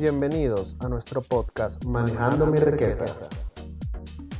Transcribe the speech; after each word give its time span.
Bienvenidos 0.00 0.78
a 0.80 0.88
nuestro 0.88 1.20
podcast 1.20 1.84
Manejando 1.84 2.46
mi 2.46 2.56
riqueza. 2.56 3.04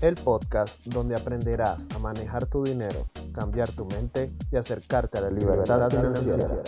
El 0.01 0.15
podcast 0.15 0.83
donde 0.87 1.15
aprenderás 1.15 1.87
a 1.95 1.99
manejar 1.99 2.47
tu 2.47 2.65
dinero, 2.65 3.11
cambiar 3.35 3.71
tu 3.71 3.85
mente 3.85 4.31
y 4.51 4.57
acercarte 4.57 5.19
a 5.19 5.21
la 5.21 5.31
libertad 5.31 5.91
financiera. 5.91 6.63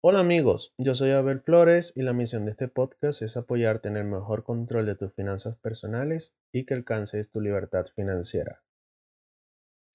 Hola 0.00 0.20
amigos, 0.20 0.72
yo 0.78 0.94
soy 0.94 1.10
Abel 1.10 1.42
Flores 1.42 1.92
y 1.94 2.00
la 2.00 2.14
misión 2.14 2.46
de 2.46 2.52
este 2.52 2.68
podcast 2.68 3.20
es 3.20 3.36
apoyarte 3.36 3.90
en 3.90 3.98
el 3.98 4.06
mejor 4.06 4.44
control 4.44 4.86
de 4.86 4.94
tus 4.94 5.12
finanzas 5.12 5.56
personales 5.56 6.34
y 6.52 6.64
que 6.64 6.72
alcances 6.72 7.28
tu 7.28 7.42
libertad 7.42 7.84
financiera. 7.94 8.62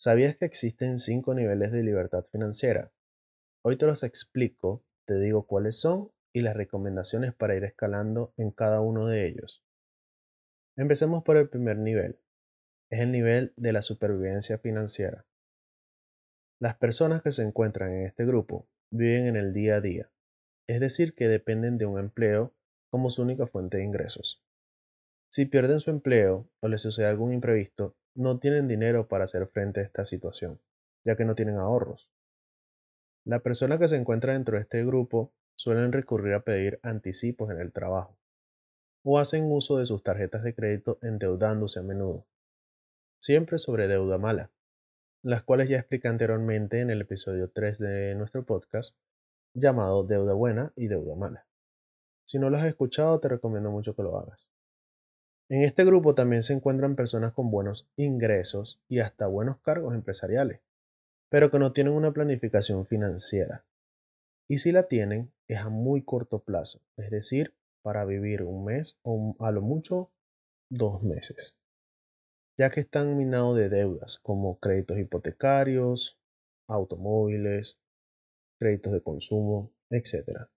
¿Sabías 0.04 0.36
que 0.36 0.44
existen 0.44 1.00
cinco 1.00 1.34
niveles 1.34 1.72
de 1.72 1.82
libertad 1.82 2.26
financiera? 2.26 2.92
Hoy 3.64 3.78
te 3.78 3.86
los 3.86 4.04
explico, 4.04 4.84
te 5.08 5.18
digo 5.18 5.48
cuáles 5.48 5.80
son 5.80 6.12
y 6.34 6.42
las 6.42 6.58
recomendaciones 6.58 7.34
para 7.34 7.56
ir 7.56 7.64
escalando 7.64 8.34
en 8.36 8.52
cada 8.52 8.82
uno 8.82 9.08
de 9.08 9.26
ellos. 9.26 9.64
Empecemos 10.76 11.24
por 11.24 11.38
el 11.38 11.48
primer 11.48 11.78
nivel. 11.78 12.20
Es 12.92 13.00
el 13.00 13.14
nivel 13.14 13.54
de 13.56 13.72
la 13.72 13.82
supervivencia 13.82 14.58
financiera. 14.58 15.26
Las 16.60 16.76
personas 16.76 17.22
que 17.22 17.32
se 17.32 17.44
encuentran 17.44 17.94
en 17.94 18.06
este 18.06 18.26
grupo 18.26 18.68
viven 18.92 19.28
en 19.28 19.38
el 19.38 19.54
día 19.54 19.78
a 19.78 19.80
día, 19.80 20.12
es 20.68 20.82
decir, 20.82 21.16
que 21.16 21.30
dependen 21.30 21.78
de 21.78 21.86
un 21.86 21.98
empleo 21.98 22.54
como 22.92 23.10
su 23.10 23.22
única 23.22 23.48
fuente 23.48 23.78
de 23.78 23.86
ingresos. 23.86 24.44
Si 25.32 25.46
pierden 25.46 25.80
su 25.80 25.92
empleo 25.92 26.50
o 26.60 26.68
les 26.68 26.82
sucede 26.82 27.06
algún 27.06 27.32
imprevisto, 27.32 27.96
no 28.16 28.40
tienen 28.40 28.68
dinero 28.68 29.08
para 29.08 29.24
hacer 29.24 29.48
frente 29.48 29.80
a 29.80 29.84
esta 29.84 30.06
situación, 30.06 30.60
ya 31.04 31.16
que 31.16 31.26
no 31.26 31.36
tienen 31.36 31.58
ahorros. 31.58 32.10
La 33.26 33.40
persona 33.40 33.80
que 33.80 33.88
se 33.88 33.96
encuentra 33.96 34.34
dentro 34.34 34.58
de 34.58 34.64
este 34.64 34.86
grupo 34.86 35.34
suelen 35.56 35.92
recurrir 35.92 36.34
a 36.34 36.44
pedir 36.44 36.80
anticipos 36.84 37.52
en 37.52 37.60
el 37.60 37.72
trabajo 37.72 38.18
o 39.04 39.20
hacen 39.20 39.52
uso 39.52 39.78
de 39.78 39.86
sus 39.86 40.02
tarjetas 40.02 40.44
de 40.44 40.56
crédito 40.56 40.98
endeudándose 41.02 41.80
a 41.80 41.84
menudo, 41.84 42.26
siempre 43.20 43.58
sobre 43.58 43.88
deuda 43.88 44.18
mala, 44.18 44.50
las 45.22 45.44
cuales 45.44 45.70
ya 45.70 45.78
expliqué 45.78 46.08
anteriormente 46.08 46.80
en 46.80 46.90
el 46.90 47.02
episodio 47.02 47.50
3 47.50 47.80
de 47.80 48.16
nuestro 48.16 48.46
podcast 48.46 48.98
llamado 49.54 50.04
Deuda 50.04 50.34
Buena 50.34 50.74
y 50.76 50.88
Deuda 50.88 51.16
Mala. 51.16 51.46
Si 52.26 52.40
no 52.40 52.50
lo 52.50 52.58
has 52.58 52.66
escuchado, 52.66 53.20
te 53.20 53.28
recomiendo 53.28 53.72
mucho 53.72 53.96
que 53.96 54.04
lo 54.04 54.18
hagas. 54.18 54.50
En 55.50 55.64
este 55.64 55.84
grupo 55.86 56.16
también 56.16 56.42
se 56.42 56.54
encuentran 56.54 56.96
personas 56.96 57.34
con 57.34 57.52
buenos 57.52 57.88
ingresos 57.96 58.82
y 58.88 59.00
hasta 59.00 59.28
buenos 59.28 59.60
cargos 59.62 59.94
empresariales, 59.94 60.62
pero 61.30 61.52
que 61.52 61.60
no 61.60 61.74
tienen 61.74 61.94
una 61.94 62.12
planificación 62.12 62.86
financiera. 62.86 63.66
Y 64.48 64.58
si 64.58 64.72
la 64.72 64.88
tienen, 64.88 65.32
es 65.48 65.60
a 65.60 65.70
muy 65.70 66.04
corto 66.04 66.40
plazo, 66.40 66.82
es 66.98 67.12
decir, 67.12 67.54
para 67.82 68.06
vivir 68.06 68.44
un 68.44 68.66
mes 68.66 68.98
o 69.04 69.36
a 69.40 69.52
lo 69.52 69.62
mucho 69.62 70.12
dos 70.70 71.04
meses 71.04 71.58
ya 72.58 72.70
que 72.70 72.80
están 72.82 73.18
minados 73.18 73.58
de 73.58 73.70
deudas 73.70 74.20
como 74.20 74.60
créditos 74.60 75.00
hipotecarios, 75.00 76.20
automóviles, 76.68 77.80
créditos 78.60 78.94
de 78.94 79.02
consumo, 79.02 79.74
etc. 79.90 80.48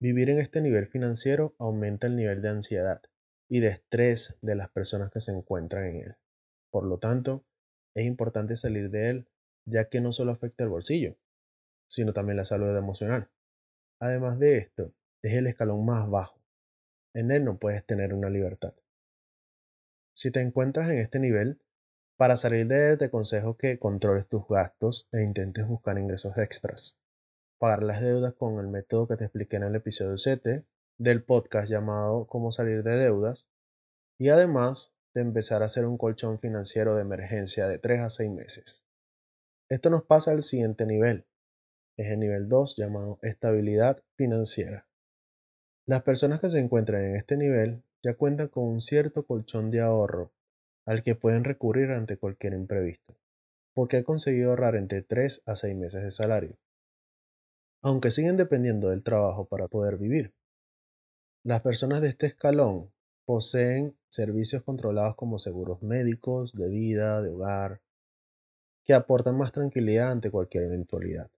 Vivir 0.00 0.30
en 0.30 0.38
este 0.38 0.60
nivel 0.60 0.86
financiero 0.86 1.54
aumenta 1.58 2.06
el 2.06 2.16
nivel 2.16 2.40
de 2.40 2.48
ansiedad 2.48 3.02
y 3.50 3.60
de 3.60 3.66
estrés 3.66 4.38
de 4.40 4.54
las 4.54 4.70
personas 4.70 5.10
que 5.10 5.20
se 5.20 5.32
encuentran 5.32 5.84
en 5.84 5.96
él. 5.96 6.16
Por 6.70 6.84
lo 6.84 6.98
tanto, 6.98 7.44
es 7.94 8.06
importante 8.06 8.54
salir 8.56 8.90
de 8.90 9.10
él 9.10 9.28
ya 9.66 9.88
que 9.88 10.00
no 10.00 10.12
solo 10.12 10.32
afecta 10.32 10.64
el 10.64 10.70
bolsillo, 10.70 11.16
sino 11.88 12.12
también 12.12 12.36
la 12.36 12.44
salud 12.44 12.74
emocional. 12.76 13.28
Además 13.98 14.38
de 14.38 14.56
esto, 14.56 14.94
es 15.22 15.34
el 15.34 15.48
escalón 15.48 15.84
más 15.84 16.08
bajo. 16.08 16.40
En 17.12 17.32
él 17.32 17.44
no 17.44 17.58
puedes 17.58 17.84
tener 17.84 18.14
una 18.14 18.30
libertad. 18.30 18.72
Si 20.14 20.30
te 20.30 20.40
encuentras 20.40 20.88
en 20.90 20.98
este 20.98 21.18
nivel, 21.18 21.60
para 22.16 22.36
salir 22.36 22.68
de 22.68 22.90
él 22.90 22.98
te 22.98 23.06
aconsejo 23.06 23.56
que 23.56 23.78
controles 23.78 24.28
tus 24.28 24.46
gastos 24.46 25.08
e 25.10 25.22
intentes 25.22 25.66
buscar 25.66 25.98
ingresos 25.98 26.38
extras. 26.38 26.96
Pagar 27.58 27.82
las 27.82 28.00
deudas 28.00 28.34
con 28.34 28.60
el 28.60 28.68
método 28.68 29.08
que 29.08 29.16
te 29.16 29.24
expliqué 29.24 29.56
en 29.56 29.64
el 29.64 29.74
episodio 29.74 30.16
7 30.18 30.64
del 31.00 31.22
podcast 31.22 31.66
llamado 31.70 32.26
Cómo 32.26 32.52
salir 32.52 32.82
de 32.82 32.94
deudas 32.94 33.48
y 34.18 34.28
además 34.28 34.92
de 35.14 35.22
empezar 35.22 35.62
a 35.62 35.64
hacer 35.64 35.86
un 35.86 35.96
colchón 35.96 36.38
financiero 36.38 36.94
de 36.94 37.00
emergencia 37.00 37.66
de 37.66 37.78
3 37.78 38.02
a 38.02 38.10
6 38.10 38.30
meses. 38.30 38.84
Esto 39.70 39.88
nos 39.88 40.04
pasa 40.04 40.32
al 40.32 40.42
siguiente 40.42 40.84
nivel. 40.84 41.24
Es 41.96 42.10
el 42.10 42.20
nivel 42.20 42.50
2 42.50 42.76
llamado 42.76 43.18
estabilidad 43.22 44.02
financiera. 44.18 44.86
Las 45.86 46.02
personas 46.02 46.38
que 46.38 46.50
se 46.50 46.60
encuentran 46.60 47.02
en 47.02 47.16
este 47.16 47.38
nivel 47.38 47.82
ya 48.02 48.12
cuentan 48.12 48.48
con 48.48 48.64
un 48.64 48.82
cierto 48.82 49.24
colchón 49.24 49.70
de 49.70 49.80
ahorro 49.80 50.34
al 50.84 51.02
que 51.02 51.14
pueden 51.14 51.44
recurrir 51.44 51.92
ante 51.92 52.18
cualquier 52.18 52.52
imprevisto, 52.52 53.16
porque 53.72 53.96
han 53.96 54.04
conseguido 54.04 54.50
ahorrar 54.50 54.76
entre 54.76 55.00
3 55.00 55.44
a 55.46 55.56
6 55.56 55.76
meses 55.76 56.04
de 56.04 56.10
salario, 56.10 56.58
aunque 57.80 58.10
siguen 58.10 58.36
dependiendo 58.36 58.90
del 58.90 59.02
trabajo 59.02 59.46
para 59.46 59.66
poder 59.66 59.96
vivir. 59.96 60.34
Las 61.42 61.62
personas 61.62 62.02
de 62.02 62.08
este 62.08 62.26
escalón 62.26 62.92
poseen 63.24 63.96
servicios 64.10 64.62
controlados 64.62 65.16
como 65.16 65.38
seguros 65.38 65.82
médicos, 65.82 66.52
de 66.52 66.68
vida, 66.68 67.22
de 67.22 67.30
hogar, 67.30 67.80
que 68.84 68.92
aportan 68.92 69.38
más 69.38 69.50
tranquilidad 69.50 70.10
ante 70.10 70.30
cualquier 70.30 70.64
eventualidad. 70.64 71.30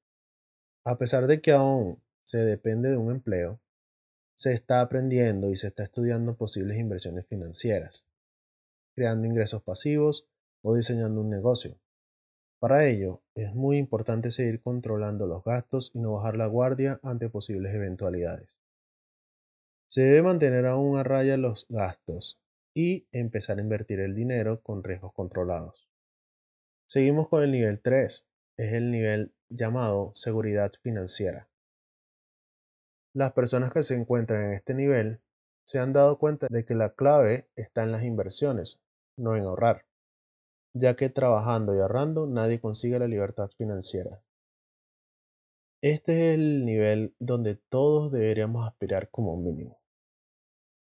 A 0.85 0.99
pesar 0.99 1.29
de 1.29 1.41
que 1.41 1.53
aún 1.53 2.03
se 2.25 2.39
depende 2.39 2.91
de 2.91 2.97
un 2.97 3.13
empleo, 3.13 3.61
se 4.35 4.53
está 4.53 4.81
aprendiendo 4.81 5.51
y 5.51 5.57
se 5.57 5.69
está 5.69 5.85
estudiando 5.85 6.35
posibles 6.35 6.79
inversiones 6.79 7.25
financieras, 7.29 8.05
creando 8.97 9.29
ingresos 9.29 9.63
pasivos 9.63 10.27
o 10.63 10.75
diseñando 10.75 11.21
un 11.21 11.31
negocio. 11.31 11.79
Para 12.59 12.89
ello, 12.89 13.23
es 13.37 13.55
muy 13.55 13.79
importante 13.79 14.33
seguir 14.33 14.61
controlando 14.63 15.29
los 15.29 15.45
gastos 15.45 15.93
y 15.95 16.01
no 16.01 16.15
bajar 16.15 16.37
la 16.37 16.47
guardia 16.49 16.99
ante 17.05 17.29
posibles 17.29 17.73
eventualidades. 17.73 18.59
Se 19.95 20.01
debe 20.01 20.23
mantener 20.23 20.65
aún 20.65 20.99
a 20.99 21.03
raya 21.03 21.37
los 21.37 21.67
gastos 21.69 22.41
y 22.75 23.07
empezar 23.13 23.59
a 23.59 23.61
invertir 23.61 24.01
el 24.01 24.15
dinero 24.15 24.63
con 24.63 24.83
riesgos 24.83 25.13
controlados. 25.13 25.87
Seguimos 26.89 27.29
con 27.29 27.43
el 27.43 27.53
nivel 27.53 27.83
3, 27.83 28.27
es 28.57 28.73
el 28.73 28.91
nivel 28.91 29.35
llamado 29.51 30.11
seguridad 30.15 30.73
financiera. 30.83 31.51
Las 33.13 33.35
personas 33.35 33.71
que 33.71 33.83
se 33.83 33.95
encuentran 33.95 34.47
en 34.47 34.53
este 34.55 34.73
nivel 34.73 35.21
se 35.67 35.79
han 35.79 35.93
dado 35.93 36.17
cuenta 36.17 36.47
de 36.49 36.65
que 36.65 36.75
la 36.75 36.95
clave 36.95 37.51
está 37.55 37.83
en 37.83 37.93
las 37.93 38.05
inversiones, 38.05 38.81
no 39.19 39.37
en 39.37 39.43
ahorrar, 39.43 39.85
ya 40.73 40.97
que 40.97 41.11
trabajando 41.11 41.77
y 41.77 41.81
ahorrando 41.81 42.27
nadie 42.27 42.63
consigue 42.63 42.99
la 42.99 43.09
libertad 43.09 43.51
financiera. 43.59 44.23
Este 45.83 46.31
es 46.31 46.35
el 46.37 46.65
nivel 46.65 47.15
donde 47.19 47.57
todos 47.57 48.11
deberíamos 48.11 48.67
aspirar 48.67 49.11
como 49.11 49.37
mínimo. 49.37 49.82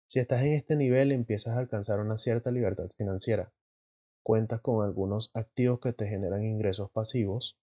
Si 0.08 0.20
estás 0.20 0.44
en 0.44 0.54
este 0.54 0.76
nivel 0.76 1.12
empiezas 1.12 1.56
a 1.56 1.60
alcanzar 1.60 2.00
una 2.00 2.18
cierta 2.18 2.52
libertad 2.52 2.92
financiera. 2.96 3.52
Cuentas 4.24 4.62
con 4.62 4.86
algunos 4.86 5.32
activos 5.34 5.80
que 5.80 5.94
te 5.94 6.08
generan 6.08 6.44
ingresos 6.44 6.92
pasivos 6.92 7.58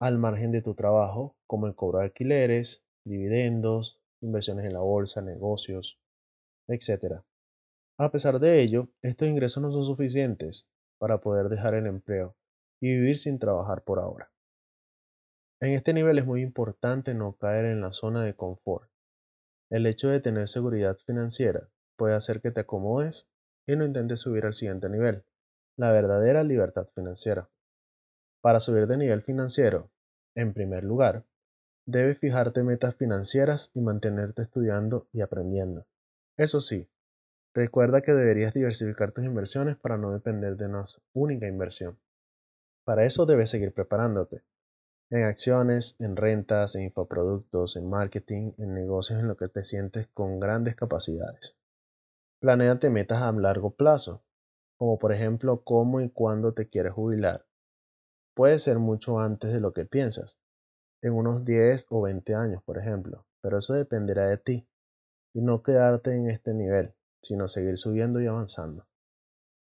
al 0.00 0.18
margen 0.18 0.52
de 0.52 0.62
tu 0.62 0.74
trabajo, 0.74 1.36
como 1.46 1.66
el 1.66 1.74
cobro 1.74 1.98
de 1.98 2.04
alquileres, 2.04 2.84
dividendos, 3.04 4.00
inversiones 4.20 4.66
en 4.66 4.74
la 4.74 4.80
bolsa, 4.80 5.22
negocios, 5.22 5.98
etc. 6.68 7.22
A 7.98 8.10
pesar 8.10 8.38
de 8.38 8.62
ello, 8.62 8.88
estos 9.02 9.28
ingresos 9.28 9.62
no 9.62 9.72
son 9.72 9.84
suficientes 9.84 10.68
para 10.98 11.20
poder 11.20 11.48
dejar 11.48 11.74
el 11.74 11.86
empleo 11.86 12.36
y 12.80 12.88
vivir 12.88 13.18
sin 13.18 13.38
trabajar 13.38 13.82
por 13.82 13.98
ahora. 13.98 14.30
En 15.60 15.72
este 15.72 15.94
nivel 15.94 16.18
es 16.18 16.26
muy 16.26 16.42
importante 16.42 17.14
no 17.14 17.36
caer 17.36 17.64
en 17.66 17.80
la 17.80 17.92
zona 17.92 18.24
de 18.24 18.34
confort. 18.34 18.91
El 19.72 19.86
hecho 19.86 20.08
de 20.08 20.20
tener 20.20 20.46
seguridad 20.46 20.96
financiera 20.98 21.68
puede 21.96 22.14
hacer 22.14 22.40
que 22.40 22.52
te 22.52 22.60
acomodes 22.60 23.28
y 23.66 23.74
no 23.74 23.84
intentes 23.84 24.20
subir 24.20 24.46
al 24.46 24.54
siguiente 24.54 24.88
nivel, 24.88 25.24
la 25.76 25.90
verdadera 25.90 26.44
libertad 26.44 26.86
financiera. 26.94 27.48
Para 28.40 28.60
subir 28.60 28.86
de 28.86 28.98
nivel 28.98 29.22
financiero, 29.22 29.90
en 30.36 30.52
primer 30.52 30.84
lugar, 30.84 31.24
Debes 31.84 32.18
fijarte 32.18 32.62
metas 32.62 32.94
financieras 32.94 33.72
y 33.74 33.80
mantenerte 33.80 34.42
estudiando 34.42 35.08
y 35.12 35.20
aprendiendo. 35.20 35.84
Eso 36.36 36.60
sí, 36.60 36.88
recuerda 37.54 38.02
que 38.02 38.12
deberías 38.12 38.54
diversificar 38.54 39.10
tus 39.10 39.24
inversiones 39.24 39.76
para 39.76 39.98
no 39.98 40.12
depender 40.12 40.56
de 40.56 40.66
una 40.66 40.84
única 41.12 41.48
inversión. 41.48 41.98
Para 42.84 43.04
eso 43.04 43.26
debes 43.26 43.50
seguir 43.50 43.74
preparándote. 43.74 44.44
En 45.12 45.22
acciones, 45.22 45.94
en 46.00 46.16
rentas, 46.16 46.74
en 46.74 46.82
infoproductos, 46.82 47.76
en 47.76 47.88
marketing, 47.88 48.50
en 48.58 48.74
negocios 48.74 49.20
en 49.20 49.28
los 49.28 49.36
que 49.36 49.46
te 49.46 49.62
sientes 49.62 50.08
con 50.08 50.40
grandes 50.40 50.74
capacidades. 50.74 51.56
Planéate 52.40 52.90
metas 52.90 53.22
a 53.22 53.30
largo 53.30 53.70
plazo, 53.70 54.24
como 54.76 54.98
por 54.98 55.12
ejemplo 55.12 55.62
cómo 55.62 56.00
y 56.00 56.10
cuándo 56.10 56.52
te 56.52 56.68
quieres 56.68 56.94
jubilar 56.94 57.46
puede 58.34 58.58
ser 58.58 58.78
mucho 58.78 59.18
antes 59.18 59.52
de 59.52 59.60
lo 59.60 59.72
que 59.72 59.84
piensas, 59.84 60.38
en 61.02 61.12
unos 61.12 61.44
10 61.44 61.86
o 61.90 62.02
20 62.02 62.34
años, 62.34 62.62
por 62.62 62.78
ejemplo, 62.78 63.26
pero 63.40 63.58
eso 63.58 63.74
dependerá 63.74 64.26
de 64.26 64.38
ti 64.38 64.66
y 65.34 65.42
no 65.42 65.62
quedarte 65.62 66.14
en 66.14 66.30
este 66.30 66.54
nivel, 66.54 66.94
sino 67.22 67.48
seguir 67.48 67.76
subiendo 67.76 68.20
y 68.20 68.26
avanzando. 68.26 68.86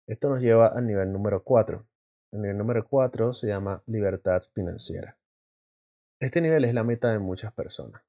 Esto 0.08 0.30
nos 0.30 0.42
lleva 0.42 0.68
al 0.68 0.86
nivel 0.86 1.12
número 1.12 1.44
4. 1.44 1.86
El 2.32 2.42
nivel 2.42 2.58
número 2.58 2.88
4 2.88 3.34
se 3.34 3.48
llama 3.48 3.82
libertad 3.88 4.42
financiera. 4.54 5.18
Este 6.22 6.40
nivel 6.40 6.64
es 6.64 6.74
la 6.74 6.86
meta 6.86 7.12
de 7.12 7.20
muchas 7.20 7.52
personas. 7.52 8.02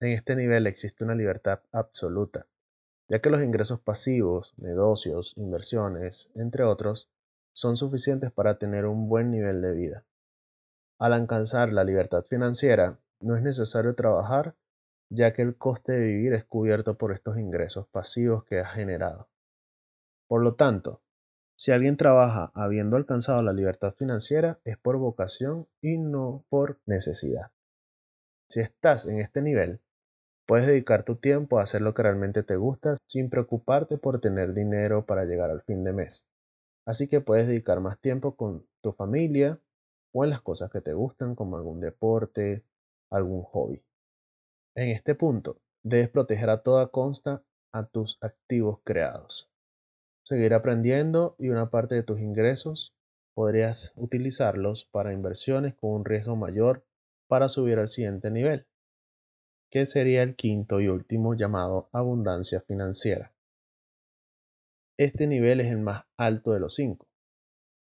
En 0.00 0.10
este 0.10 0.34
nivel 0.34 0.66
existe 0.66 1.04
una 1.04 1.14
libertad 1.14 1.60
absoluta, 1.70 2.46
ya 3.08 3.20
que 3.20 3.30
los 3.30 3.42
ingresos 3.42 3.80
pasivos, 3.80 4.54
negocios, 4.58 5.34
inversiones, 5.36 6.30
entre 6.34 6.64
otros, 6.64 7.08
son 7.52 7.76
suficientes 7.76 8.32
para 8.32 8.58
tener 8.58 8.86
un 8.86 9.08
buen 9.08 9.30
nivel 9.30 9.62
de 9.62 9.72
vida. 9.72 10.04
Al 10.98 11.12
alcanzar 11.12 11.72
la 11.72 11.84
libertad 11.84 12.24
financiera, 12.24 12.98
no 13.20 13.36
es 13.36 13.42
necesario 13.42 13.94
trabajar, 13.94 14.56
ya 15.08 15.32
que 15.32 15.42
el 15.42 15.56
coste 15.56 15.92
de 15.92 16.06
vivir 16.06 16.32
es 16.32 16.44
cubierto 16.44 16.98
por 16.98 17.12
estos 17.12 17.38
ingresos 17.38 17.86
pasivos 17.86 18.44
que 18.44 18.58
has 18.58 18.72
generado. 18.72 19.28
Por 20.26 20.42
lo 20.42 20.56
tanto, 20.56 21.02
si 21.58 21.72
alguien 21.72 21.96
trabaja 21.96 22.52
habiendo 22.54 22.96
alcanzado 22.96 23.42
la 23.42 23.52
libertad 23.52 23.92
financiera, 23.92 24.60
es 24.64 24.78
por 24.78 24.96
vocación 24.96 25.66
y 25.82 25.98
no 25.98 26.44
por 26.48 26.78
necesidad. 26.86 27.50
Si 28.48 28.60
estás 28.60 29.06
en 29.06 29.18
este 29.18 29.42
nivel, 29.42 29.80
puedes 30.46 30.68
dedicar 30.68 31.02
tu 31.02 31.16
tiempo 31.16 31.58
a 31.58 31.64
hacer 31.64 31.82
lo 31.82 31.94
que 31.94 32.04
realmente 32.04 32.44
te 32.44 32.54
gusta 32.54 32.94
sin 33.08 33.28
preocuparte 33.28 33.98
por 33.98 34.20
tener 34.20 34.54
dinero 34.54 35.04
para 35.04 35.24
llegar 35.24 35.50
al 35.50 35.62
fin 35.62 35.82
de 35.82 35.92
mes. 35.92 36.28
Así 36.86 37.08
que 37.08 37.20
puedes 37.20 37.48
dedicar 37.48 37.80
más 37.80 37.98
tiempo 37.98 38.36
con 38.36 38.64
tu 38.80 38.92
familia, 38.92 39.58
o 40.14 40.22
en 40.22 40.30
las 40.30 40.42
cosas 40.42 40.70
que 40.70 40.80
te 40.80 40.94
gustan 40.94 41.34
como 41.34 41.56
algún 41.56 41.80
deporte, 41.80 42.64
algún 43.10 43.42
hobby. 43.42 43.82
En 44.76 44.90
este 44.90 45.16
punto, 45.16 45.60
debes 45.82 46.08
proteger 46.08 46.50
a 46.50 46.62
toda 46.62 46.86
consta 46.86 47.42
a 47.72 47.84
tus 47.84 48.16
activos 48.22 48.78
creados. 48.84 49.50
Seguir 50.28 50.52
aprendiendo 50.52 51.36
y 51.38 51.48
una 51.48 51.70
parte 51.70 51.94
de 51.94 52.02
tus 52.02 52.20
ingresos 52.20 52.94
podrías 53.32 53.94
utilizarlos 53.96 54.84
para 54.84 55.14
inversiones 55.14 55.74
con 55.74 55.92
un 55.92 56.04
riesgo 56.04 56.36
mayor 56.36 56.84
para 57.28 57.48
subir 57.48 57.78
al 57.78 57.88
siguiente 57.88 58.30
nivel, 58.30 58.66
que 59.70 59.86
sería 59.86 60.22
el 60.22 60.36
quinto 60.36 60.80
y 60.80 60.88
último 60.88 61.32
llamado 61.32 61.88
abundancia 61.92 62.60
financiera. 62.60 63.32
Este 64.98 65.26
nivel 65.26 65.60
es 65.60 65.68
el 65.68 65.78
más 65.78 66.04
alto 66.18 66.52
de 66.52 66.60
los 66.60 66.74
cinco, 66.74 67.06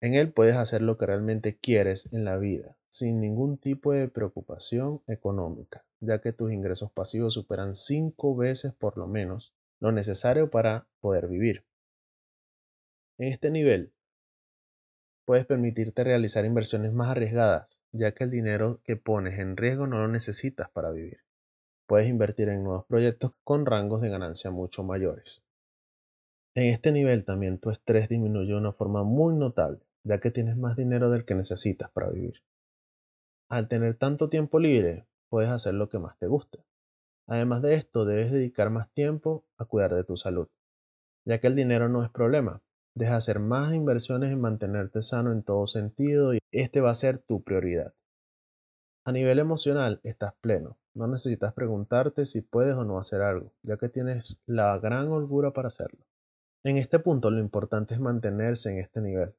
en 0.01 0.15
él 0.15 0.33
puedes 0.33 0.57
hacer 0.57 0.83
lo 0.83 0.99
que 0.99 1.07
realmente 1.07 1.57
quieres 1.57 2.13
en 2.13 2.25
la 2.25 2.37
vida, 2.37 2.77
sin 2.89 3.21
ningún 3.21 3.59
tipo 3.59 3.93
de 3.93 4.09
preocupación 4.09 5.03
económica, 5.07 5.85
ya 6.01 6.21
que 6.21 6.33
tus 6.33 6.51
ingresos 6.51 6.91
pasivos 6.91 7.35
superan 7.35 7.77
cinco 7.77 8.35
veces 8.35 8.73
por 8.73 8.99
lo 8.99 9.07
menos 9.07 9.55
lo 9.79 9.93
necesario 9.93 10.51
para 10.51 10.89
poder 10.99 11.29
vivir. 11.29 11.65
En 13.17 13.29
este 13.29 13.51
nivel, 13.51 13.93
puedes 15.25 15.47
permitirte 15.47 16.03
realizar 16.03 16.45
inversiones 16.45 16.93
más 16.93 17.11
arriesgadas, 17.11 17.81
ya 17.93 18.13
que 18.13 18.25
el 18.25 18.31
dinero 18.31 18.81
que 18.83 18.97
pones 18.97 19.39
en 19.39 19.57
riesgo 19.57 19.87
no 19.87 19.99
lo 19.99 20.09
necesitas 20.09 20.69
para 20.71 20.91
vivir. 20.91 21.21
Puedes 21.87 22.09
invertir 22.09 22.49
en 22.49 22.65
nuevos 22.65 22.87
proyectos 22.87 23.33
con 23.45 23.67
rangos 23.67 24.01
de 24.01 24.11
ganancia 24.11 24.51
mucho 24.51 24.83
mayores. 24.83 25.45
En 26.57 26.65
este 26.65 26.91
nivel 26.91 27.25
también 27.25 27.59
tu 27.59 27.71
estrés 27.71 28.09
disminuye 28.09 28.49
de 28.49 28.59
una 28.59 28.73
forma 28.73 29.05
muy 29.05 29.37
notable, 29.37 29.81
ya 30.03 30.19
que 30.19 30.33
tienes 30.33 30.57
más 30.57 30.77
dinero 30.77 31.11
del 31.11 31.25
que 31.25 31.37
necesitas 31.37 31.91
para 31.91 32.11
vivir. 32.11 32.43
Al 33.49 33.69
tener 33.69 33.97
tanto 33.97 34.29
tiempo 34.29 34.59
libre, 34.59 35.07
puedes 35.29 35.51
hacer 35.51 35.75
lo 35.75 35.89
que 35.89 36.01
más 36.01 36.19
te 36.19 36.27
gusta. 36.27 36.59
Además 37.29 37.63
de 37.63 37.75
esto, 37.75 38.05
debes 38.05 38.33
dedicar 38.33 38.71
más 38.71 38.91
tiempo 38.93 39.45
a 39.57 39.67
cuidar 39.67 39.95
de 39.95 40.03
tu 40.03 40.17
salud, 40.17 40.49
ya 41.25 41.39
que 41.39 41.47
el 41.47 41.55
dinero 41.55 41.89
no 41.89 42.03
es 42.03 42.11
problema. 42.11 42.61
Deja 42.97 43.17
hacer 43.17 43.41
más 43.41 43.75
inversiones 43.75 44.31
en 44.31 44.41
mantenerte 44.41 45.03
sano 45.03 45.33
en 45.33 45.43
todo 45.43 45.67
sentido 45.67 46.35
y 46.35 46.39
este 46.53 46.81
va 46.81 46.91
a 46.91 46.95
ser 46.95 47.19
tu 47.19 47.43
prioridad. 47.43 47.93
A 49.05 49.13
nivel 49.13 49.39
emocional, 49.39 50.01
estás 50.05 50.35
pleno. 50.41 50.79
No 50.95 51.09
necesitas 51.09 51.53
preguntarte 51.53 52.25
si 52.25 52.41
puedes 52.41 52.77
o 52.77 52.85
no 52.85 52.99
hacer 52.99 53.21
algo, 53.21 53.53
ya 53.63 53.77
que 53.77 53.89
tienes 53.89 54.41
la 54.47 54.79
gran 54.79 55.09
holgura 55.09 55.51
para 55.51 55.67
hacerlo. 55.67 56.07
En 56.63 56.79
este 56.79 57.01
punto 57.01 57.31
lo 57.31 57.41
importante 57.41 57.95
es 57.95 58.01
mantenerse 58.01 58.71
en 58.71 58.79
este 58.79 59.01
nivel, 59.01 59.35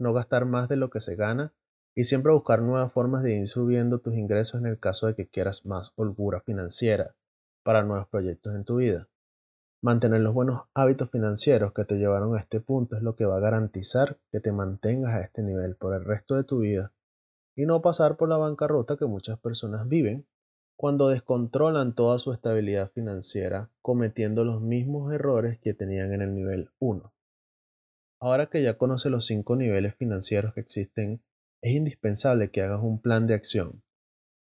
no 0.00 0.12
gastar 0.12 0.46
más 0.46 0.68
de 0.68 0.76
lo 0.76 0.90
que 0.90 0.98
se 0.98 1.14
gana 1.14 1.52
y 1.94 2.04
siempre 2.04 2.32
buscar 2.32 2.62
nuevas 2.62 2.92
formas 2.92 3.22
de 3.22 3.36
ir 3.36 3.46
subiendo 3.46 4.00
tus 4.00 4.14
ingresos 4.14 4.60
en 4.60 4.66
el 4.66 4.80
caso 4.80 5.06
de 5.06 5.14
que 5.14 5.28
quieras 5.28 5.66
más 5.66 5.92
holgura 5.96 6.40
financiera 6.40 7.14
para 7.62 7.84
nuevos 7.84 8.08
proyectos 8.08 8.54
en 8.54 8.64
tu 8.64 8.76
vida. 8.76 9.08
Mantener 9.80 10.22
los 10.22 10.34
buenos 10.34 10.62
hábitos 10.74 11.08
financieros 11.08 11.72
que 11.72 11.84
te 11.84 11.94
llevaron 11.94 12.34
a 12.34 12.40
este 12.40 12.60
punto 12.60 12.96
es 12.96 13.02
lo 13.02 13.14
que 13.14 13.24
va 13.24 13.36
a 13.36 13.40
garantizar 13.40 14.18
que 14.32 14.40
te 14.40 14.50
mantengas 14.50 15.14
a 15.14 15.20
este 15.20 15.40
nivel 15.40 15.76
por 15.76 15.94
el 15.94 16.04
resto 16.04 16.34
de 16.34 16.42
tu 16.42 16.58
vida 16.58 16.92
y 17.54 17.64
no 17.64 17.80
pasar 17.80 18.16
por 18.16 18.28
la 18.28 18.38
bancarrota 18.38 18.96
que 18.96 19.06
muchas 19.06 19.38
personas 19.38 19.88
viven 19.88 20.26
cuando 20.76 21.08
descontrolan 21.08 21.94
toda 21.94 22.18
su 22.18 22.32
estabilidad 22.32 22.90
financiera 22.90 23.70
cometiendo 23.80 24.44
los 24.44 24.60
mismos 24.60 25.12
errores 25.12 25.60
que 25.60 25.74
tenían 25.74 26.12
en 26.12 26.22
el 26.22 26.34
nivel 26.34 26.70
1. 26.80 27.12
Ahora 28.20 28.46
que 28.50 28.64
ya 28.64 28.78
conoces 28.78 29.12
los 29.12 29.26
cinco 29.26 29.54
niveles 29.54 29.94
financieros 29.94 30.54
que 30.54 30.60
existen, 30.60 31.22
es 31.62 31.76
indispensable 31.76 32.50
que 32.50 32.62
hagas 32.62 32.82
un 32.82 33.00
plan 33.00 33.28
de 33.28 33.34
acción, 33.34 33.84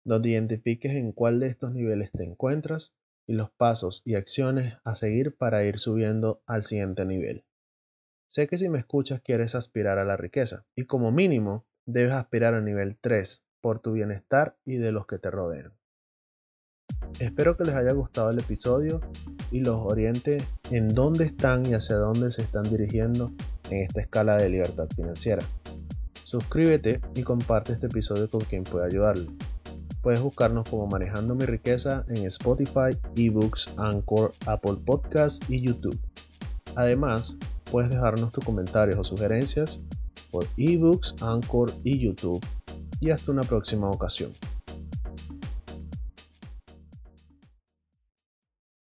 donde 0.03 0.29
identifiques 0.29 0.93
en 0.93 1.11
cuál 1.11 1.39
de 1.39 1.45
estos 1.45 1.73
niveles 1.73 2.11
te 2.11 2.23
encuentras 2.23 2.95
y 3.27 3.33
los 3.33 3.51
pasos 3.51 4.01
y 4.05 4.15
acciones 4.15 4.77
a 4.83 4.95
seguir 4.95 5.35
para 5.35 5.63
ir 5.65 5.77
subiendo 5.77 6.41
al 6.47 6.63
siguiente 6.63 7.05
nivel. 7.05 7.45
Sé 8.27 8.47
que 8.47 8.57
si 8.57 8.69
me 8.69 8.79
escuchas 8.79 9.21
quieres 9.21 9.53
aspirar 9.53 9.99
a 9.99 10.05
la 10.05 10.17
riqueza, 10.17 10.65
y 10.75 10.85
como 10.85 11.11
mínimo 11.11 11.65
debes 11.85 12.13
aspirar 12.13 12.53
a 12.55 12.61
nivel 12.61 12.97
3 12.99 13.43
por 13.61 13.79
tu 13.79 13.93
bienestar 13.93 14.57
y 14.65 14.77
de 14.77 14.91
los 14.91 15.05
que 15.05 15.19
te 15.19 15.29
rodean. 15.29 15.73
Espero 17.19 17.57
que 17.57 17.65
les 17.65 17.75
haya 17.75 17.91
gustado 17.91 18.29
el 18.29 18.39
episodio 18.39 19.01
y 19.51 19.59
los 19.59 19.85
oriente 19.85 20.37
en 20.71 20.89
dónde 20.93 21.25
están 21.25 21.65
y 21.65 21.73
hacia 21.73 21.95
dónde 21.95 22.31
se 22.31 22.41
están 22.41 22.63
dirigiendo 22.63 23.31
en 23.69 23.81
esta 23.81 24.01
escala 24.01 24.37
de 24.37 24.49
libertad 24.49 24.87
financiera. 24.95 25.43
Suscríbete 26.23 27.01
y 27.15 27.23
comparte 27.23 27.73
este 27.73 27.87
episodio 27.87 28.29
con 28.29 28.41
quien 28.41 28.63
pueda 28.63 28.85
ayudarle. 28.85 29.27
Puedes 30.01 30.21
buscarnos 30.21 30.69
como 30.69 30.87
Manejando 30.87 31.35
mi 31.35 31.45
riqueza 31.45 32.05
en 32.09 32.25
Spotify, 32.25 32.97
eBooks, 33.15 33.73
Anchor, 33.77 34.33
Apple 34.45 34.77
Podcasts 34.85 35.39
y 35.49 35.61
YouTube. 35.61 35.99
Además, 36.75 37.35
puedes 37.71 37.89
dejarnos 37.89 38.31
tus 38.31 38.45
comentarios 38.45 38.99
o 38.99 39.03
sugerencias 39.03 39.81
por 40.31 40.45
eBooks, 40.57 41.15
Anchor 41.21 41.73
y 41.83 41.99
YouTube. 41.99 42.45
Y 42.99 43.11
hasta 43.11 43.31
una 43.31 43.43
próxima 43.43 43.89
ocasión. 43.89 44.31